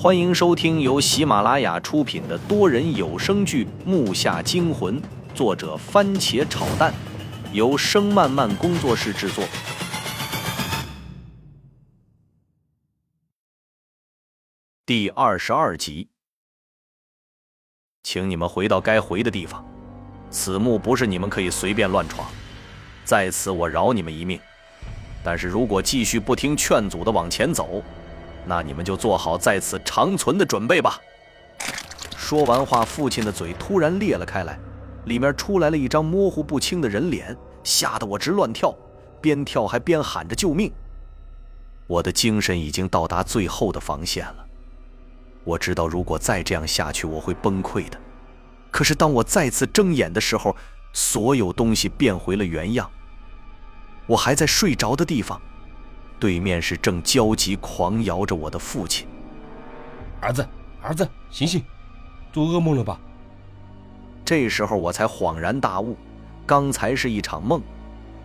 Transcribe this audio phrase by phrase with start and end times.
[0.00, 5.02] 欢迎收听由喜马拉雅出品的多人有声剧《木下惊魂》，
[5.34, 6.94] 作者番茄炒蛋，
[7.52, 9.44] 由声漫漫工作室制作。
[14.86, 16.06] 第二十二集，
[18.04, 19.66] 请你们回到该回的地方，
[20.30, 22.30] 此墓不是你们可以随便乱闯。
[23.04, 24.38] 在此，我饶你们一命。
[25.24, 27.82] 但是如果继续不听劝阻的往前走，
[28.48, 30.98] 那你们就做好在此长存的准备吧。
[32.16, 34.58] 说完话，父亲的嘴突然裂了开来，
[35.04, 38.74] 里面出来了一张模糊不清的人脸，吓得我直乱跳，
[39.20, 40.72] 边跳还边喊着救命。
[41.86, 44.46] 我的精神已经到达最后的防线了，
[45.44, 47.98] 我知道如果再这样下去，我会崩溃的。
[48.70, 50.56] 可是当我再次睁眼的时候，
[50.92, 52.90] 所有东西变回了原样。
[54.06, 55.40] 我还在睡着的地方。
[56.18, 59.06] 对面是正焦急狂摇着我的父亲。
[60.20, 60.46] 儿子，
[60.82, 61.62] 儿子，醒醒，
[62.32, 62.98] 做噩梦了吧？
[64.24, 65.96] 这时候我才恍然大悟，
[66.44, 67.62] 刚才是一场梦，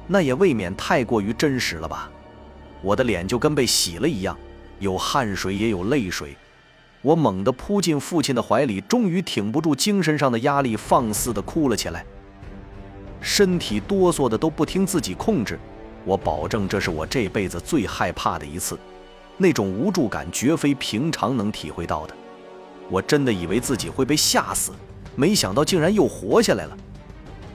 [0.08, 2.10] 那也未免太过于真实了吧？
[2.82, 4.38] 我的脸就跟被洗了一样，
[4.80, 6.36] 有汗水也有泪水。
[7.02, 12.06] 我猛地扑进父亲的怀里，终于挺不住精神上的压力，放肆地哭了起来，
[13.22, 15.60] 身体哆嗦的都不听自己控制。
[16.06, 18.78] 我保证，这是我这辈子最害怕的一次，
[19.38, 22.16] 那种无助感绝非平常能体会到的。
[22.90, 24.72] 我真的以为自己会被吓死，
[25.16, 26.78] 没想到竟然又活下来了。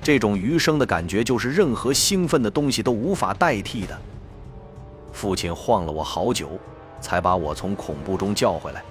[0.03, 3.99] 这种余生的感觉，就是任何兴奋的东西都无法代替的。
[5.13, 6.49] 父亲晃了我好久，
[7.01, 8.83] 才把我从恐怖中叫回来。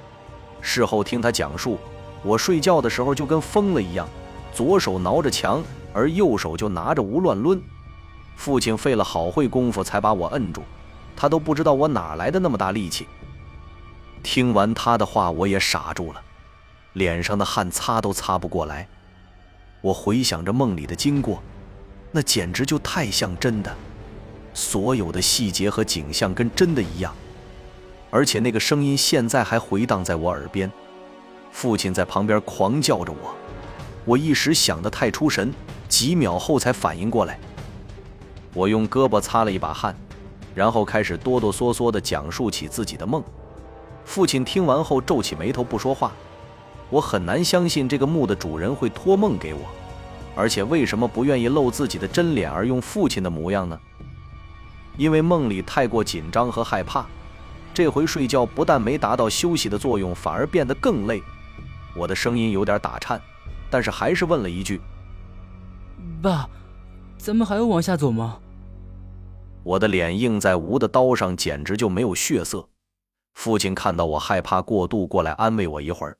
[0.62, 1.78] 事后听他讲述，
[2.24, 4.08] 我睡觉的时候就跟疯了一样，
[4.54, 7.60] 左手挠着墙，而右手就拿着无乱抡。
[8.38, 10.62] 父亲费了好会功夫才把我摁住，
[11.16, 13.08] 他都不知道我哪来的那么大力气。
[14.24, 16.22] 听完他的话，我也傻住了，
[16.94, 18.88] 脸上的汗擦都擦不过来。
[19.82, 21.42] 我回想着梦里的经过，
[22.12, 23.76] 那简直就太像真的，
[24.54, 27.14] 所有的细节和景象跟真的一样，
[28.12, 30.72] 而且那个声音现在还回荡在我耳边。
[31.52, 33.36] 父亲在旁边狂叫着我，
[34.06, 35.52] 我一时想得太出神，
[35.90, 37.40] 几秒后才反应过来。
[38.58, 39.96] 我用胳膊擦了一把汗，
[40.56, 43.24] 然后开始哆哆嗦嗦地讲述起自己的梦。
[44.04, 46.12] 父亲听完后皱起眉头不说话。
[46.90, 49.60] 我很难相信这个墓的主人会托梦给我，
[50.36, 53.80] 而且为什么不愿意露自己的真脸而用父亲的模样呢？
[54.98, 57.06] 因为梦里太过紧张和害怕，
[57.76, 61.22] 这回睡觉不但没达到休息的作用，反而变得更累。
[61.96, 63.22] 我的声音有点打颤，
[63.70, 64.82] 但是还是问了一句
[66.24, 66.50] ：“爸，
[67.20, 68.40] 咱们还要往下走吗？”
[69.68, 72.70] 我的脸映在吴的刀上，简直就没有血色。
[73.34, 76.20] 父亲看到我害怕过度，过来安慰我一会儿。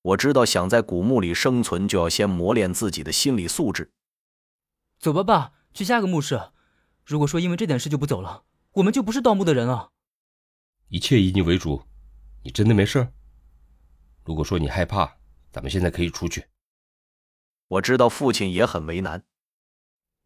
[0.00, 3.92] 我知道，想在古墓里生存，就要先磨练自己的心理素质。
[4.98, 6.40] 走吧，爸，去下个墓室。
[7.04, 9.90] 如果说因为这点事就不走了，我们就不是盗墓的人了。
[10.88, 11.82] 一切以你为主，
[12.42, 13.12] 你真的没事？
[14.24, 15.18] 如果说你害怕，
[15.52, 16.46] 咱们现在可以出去。
[17.68, 19.22] 我知道父亲也很为难。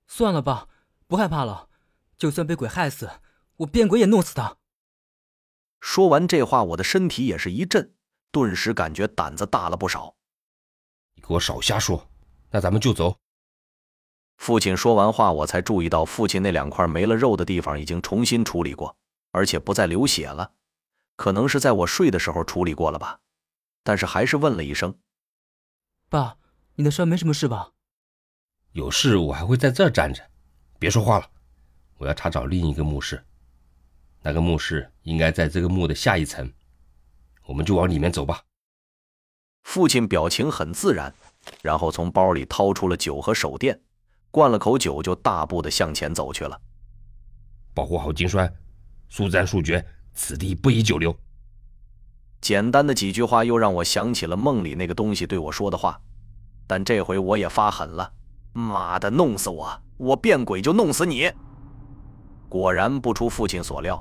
[0.07, 0.69] 算了，吧，
[1.09, 1.69] 不害怕了。
[2.17, 3.11] 就算被鬼害死，
[3.57, 4.57] 我变鬼也弄死他。
[5.81, 7.95] 说完这话，我的身体也是一震，
[8.31, 10.17] 顿时感觉胆子大了不少。
[11.15, 12.09] 你给我少瞎说，
[12.51, 13.21] 那咱们就走。
[14.37, 18.97] 父亲说完话，我才注意到父亲那两块没了肉的地方已经重新处理过，
[19.31, 20.55] 而且不再流血了，
[21.17, 23.21] 可能是在我睡的时候处理过了吧。
[23.83, 24.99] 但是还是问了一声
[26.09, 26.39] ：“爸，
[26.77, 27.73] 你的伤没什么事吧？”
[28.73, 30.31] 有事我还会在这儿站着，
[30.79, 31.31] 别说话了。
[32.05, 33.25] 我要查找另一个墓室，
[34.21, 36.53] 那个墓室应该在这个墓的下一层，
[37.47, 38.43] 我们就往里面走吧。
[39.63, 41.15] 父亲表情很自然，
[41.63, 43.81] 然后从包里掏出了酒和手电，
[44.31, 46.61] 灌了口酒，就大步的向前走去了。
[47.73, 48.55] 保护好金栓，
[49.09, 49.83] 速战速决，
[50.13, 51.17] 此地不宜久留。
[52.43, 55.99] 简单的几句话又让我想起了梦里那个东西对我说的话，
[56.67, 58.13] 但这回我也发狠了，
[58.53, 61.33] 妈的，弄死我，我变鬼就弄死你！
[62.55, 64.01] 果然不出父亲所料，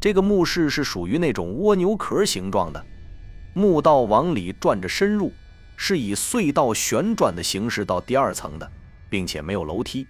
[0.00, 2.86] 这个墓室是属于那种蜗牛壳形状的，
[3.54, 5.32] 墓道往里转着深入，
[5.76, 8.70] 是以隧道旋转的形式到第二层的，
[9.10, 10.06] 并且没有楼梯，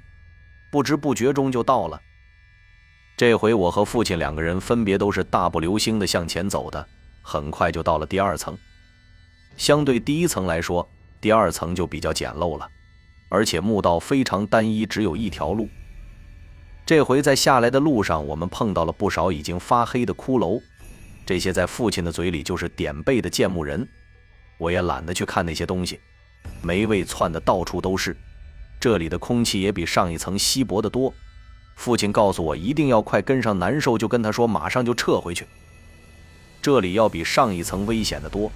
[0.71, 1.99] 不知不觉中就到了。
[3.17, 6.87] 这回我和父亲两个人分别都是大步流星的向前走的，
[7.23, 8.55] 很快就到了第二层。
[9.57, 10.87] 相对第一层来说，
[11.23, 12.69] 第二层就比较简陋了，
[13.31, 15.67] 而且墓道非常单一，只有一条路。
[16.84, 20.61] 这回在下来的路上，我们碰到了不少已经发黑的骷髅。
[21.25, 23.88] 这些在父亲的嘴里就是点背的建木人，
[24.58, 26.00] 我也懒得去看那些东西，
[26.61, 28.17] 霉味窜的到处都是。
[28.81, 31.14] 这里的空气也比上一层稀薄得多。
[31.76, 35.46] 父亲告诉我一定要快跟上难受，就跟他说马上就撤回去。
[36.61, 38.50] 这里要比上一层危险得多，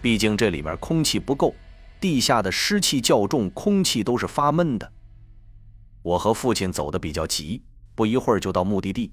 [0.00, 1.54] 毕竟这里面空气不够，
[2.00, 4.90] 地下的湿气较重，空气都是发闷的。
[6.08, 7.62] 我和父亲走得比较急，
[7.94, 9.12] 不一会儿就到目的地。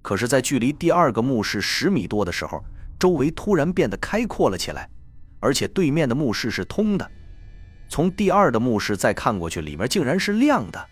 [0.00, 2.64] 可是，在距离第二个墓室十米多的时候，
[2.98, 4.88] 周围突然变得开阔了起来，
[5.40, 7.10] 而且对面的墓室是通的。
[7.86, 10.88] 从第二的墓室再看过去，里面竟然是亮的，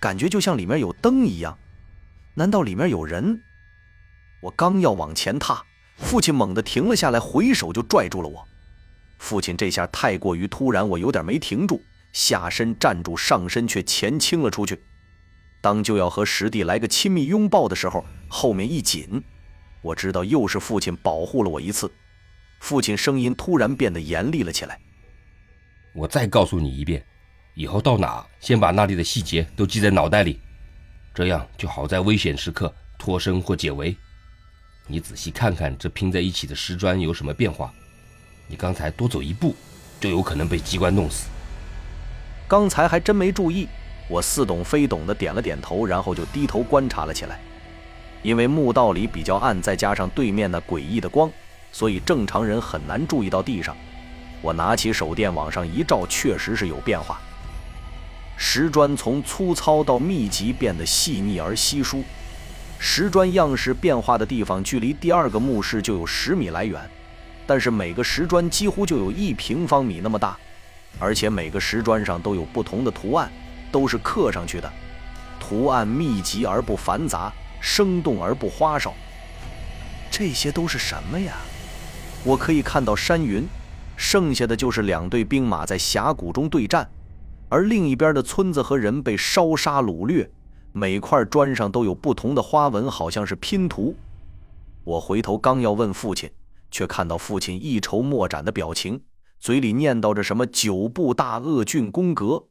[0.00, 1.58] 感觉就像里面有灯一样。
[2.34, 3.42] 难道里面有人？
[4.40, 5.62] 我刚要往前踏，
[5.98, 8.42] 父亲猛地停了下来，回手就拽住了我。
[9.18, 11.82] 父亲这下太过于突然，我有点没停住，
[12.14, 14.82] 下身站住，上身却前倾了出去。
[15.60, 19.22] 当就要和石弟来个亲密拥抱的时候，后面一紧，
[19.82, 21.90] 我知道又是父亲保护了我一次。
[22.60, 24.78] 父亲声音突然变得严厉了起来。
[25.92, 27.04] 我再告诉你一遍，
[27.54, 30.40] 以后到哪先把那里的细节都记在脑袋里，
[31.12, 33.96] 这样就好在危险时刻脱身或解围。
[34.86, 37.72] 你仔细看看这拼在一起的石砖有什么变化？
[38.46, 39.56] 你刚才多走一步，
[40.00, 41.28] 就有可能被机关弄死。
[42.46, 43.68] 刚才还真没注意，
[44.08, 47.40] 我似懂非懂的点了点头，然后就低头观察了起来。
[48.22, 51.30] 因为墓道里比较暗，再加上对面那诡异的光，
[51.72, 53.76] 所以正常人很难注意到地上。
[54.40, 57.20] 我拿起手电往上一照，确实是有变化。
[58.36, 62.02] 石砖从粗糙到密集变得细腻而稀疏，
[62.78, 66.80] 石砖样式变化的地方距离第二个墓室就有十米来远，
[67.46, 70.36] 但是每个石砖几乎就有一平方米那么大，
[70.98, 73.30] 而且每个石砖上都有不同的图案，
[73.70, 74.72] 都是刻上去的，
[75.38, 78.94] 图案密集而不繁杂，生动而不花哨。
[80.10, 81.34] 这些都是什么呀？
[82.24, 83.46] 我可以看到山云。
[83.96, 86.90] 剩下的就是两队兵马在峡谷中对战，
[87.48, 90.28] 而另一边的村子和人被烧杀掳掠，
[90.72, 93.94] 每块砖上都有不同的花纹，好像是拼图。
[94.82, 96.28] 我回头刚要问父亲，
[96.72, 99.00] 却看到父亲一筹莫展的表情，
[99.44, 102.44] 嘴里念叨着什么“九部大恶郡宫格”。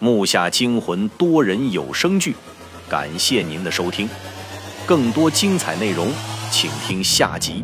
[0.00, 2.34] 木下惊魂多人有声剧，
[2.88, 4.08] 感谢您的收听，
[4.84, 6.08] 更多精彩内容，
[6.50, 7.62] 请听下集。